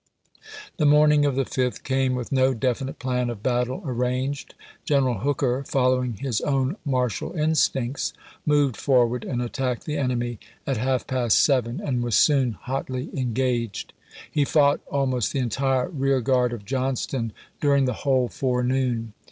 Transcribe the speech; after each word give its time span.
The 0.77 0.87
morning 0.87 1.25
of 1.27 1.35
the 1.35 1.45
5th 1.45 1.83
came 1.83 2.15
with 2.15 2.31
no 2.31 2.55
definite 2.55 2.93
May,i862. 2.95 2.99
plan 2.99 3.29
of 3.29 3.43
battle 3.43 3.83
arranged. 3.85 4.55
General 4.83 5.19
Hooker, 5.19 5.63
follow 5.63 6.03
ing 6.03 6.13
his 6.13 6.41
own 6.41 6.75
martial 6.83 7.33
instincts, 7.33 8.11
moved 8.43 8.77
forward 8.77 9.23
and 9.23 9.43
attacked 9.43 9.85
the 9.85 9.97
enemy 9.97 10.39
at 10.65 10.77
half 10.77 11.05
past 11.05 11.39
seven 11.39 11.79
and 11.79 12.01
was 12.01 12.15
soon 12.15 12.53
hotly 12.53 13.11
engaged. 13.15 13.93
He 14.31 14.43
fought 14.43 14.81
almost 14.89 15.33
the 15.33 15.37
entire 15.39 15.89
rear 15.89 16.19
guard 16.19 16.51
of 16.51 16.65
Johnston 16.65 17.31
during 17.59 17.85
the 17.85 17.93
whole 18.01 18.27
forenoon. 18.27 19.13